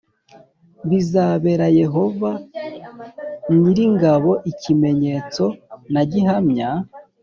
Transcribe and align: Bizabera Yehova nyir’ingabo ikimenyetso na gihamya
Bizabera 0.89 1.67
Yehova 1.81 2.31
nyir’ingabo 3.57 4.31
ikimenyetso 4.51 5.45
na 5.93 6.01
gihamya 6.11 6.69